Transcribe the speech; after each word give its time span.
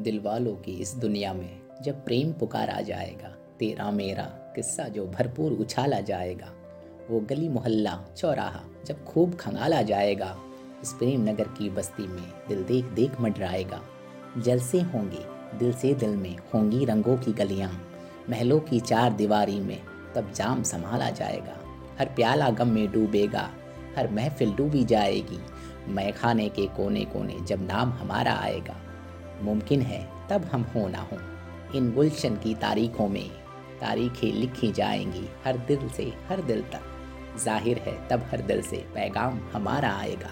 दिल 0.00 0.20
वालों 0.20 0.54
की 0.54 0.72
इस 0.72 0.94
दुनिया 0.94 1.32
में 1.32 1.60
जब 1.82 2.04
प्रेम 2.04 2.32
पुकारा 2.32 2.80
जाएगा, 2.80 3.28
तेरा 3.58 3.90
मेरा 3.90 4.22
किस्सा 4.54 4.88
जो 4.88 5.06
भरपूर 5.06 5.52
उछाला 5.52 6.00
जाएगा, 6.00 6.52
वो 7.10 7.20
गली 7.20 7.48
मोहल्ला 7.48 7.98
चौराहा 8.16 8.60
जब 8.86 9.04
खूब 9.04 9.34
खंगाला 9.34 9.82
जाएगा, 9.82 10.36
इस 10.82 10.92
प्रेम 10.92 11.28
नगर 11.28 11.44
की 11.44 11.70
बस्ती 11.70 12.06
में 12.06 12.32
दिल 12.48 12.62
देख 12.64 12.84
देख 12.84 13.20
मंडराएगा। 13.20 13.80
जलसे 14.38 14.80
होंगे, 14.80 15.24
दिल 15.58 15.72
से 15.72 15.94
दिल 15.94 16.16
में 16.16 16.36
होंगी 16.54 16.84
रंगों 16.84 17.16
की 17.16 17.32
गलियाँ, 17.32 17.70
महलों 18.30 18.60
की 18.60 18.80
चार 18.80 19.12
दीवारी 19.12 19.60
में 19.60 19.78
तब 20.14 20.32
जाम 20.32 20.62
संभाला 20.62 21.10
जाएगा। 21.10 21.56
हर 21.98 22.06
प्याला 22.06 22.50
गम 22.50 22.68
में 22.68 22.92
डूबेगा, 22.92 23.50
हर 23.96 24.10
महफिल 24.10 24.52
डूबी 24.52 24.84
जाएगी, 24.84 25.38
मैं 25.88 26.12
खाने 26.12 26.48
के 26.48 26.66
कोने 26.66 27.04
कोने 27.04 27.40
जब 27.40 27.66
नाम 27.66 27.92
हमारा 27.92 28.34
आएगा। 28.34 28.76
मुमकिन 29.42 29.82
है, 29.82 30.08
तब 30.30 30.44
हम 30.44 30.62
हो 30.62 30.88
ना 30.88 30.98
हों। 30.98 31.18
इन 31.74 31.92
गुलशन 31.92 32.36
की 32.36 32.54
तारीखों 32.54 33.08
में 33.08 33.30
तारीखें 33.80 34.32
लिखी 34.32 34.72
जाएँगी 34.72 35.28
हर 35.44 35.56
दिल 35.56 35.88
से, 35.88 36.12
हर 36.28 36.42
दिल 36.42 36.62
तक। 36.62 36.82
ज़ाहिर 37.44 37.78
है, 37.78 38.08
तब 38.08 38.24
हर 38.30 38.40
दिल 38.40 38.62
से 38.62 38.76
पैगाम 38.76 39.40
हमारा 39.52 39.92
आएगा। 39.92 40.30